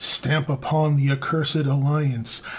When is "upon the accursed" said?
0.49-1.53